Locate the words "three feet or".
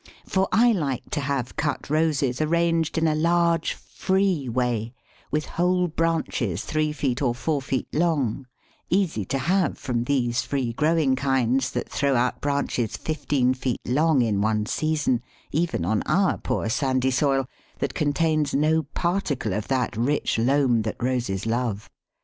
6.65-7.35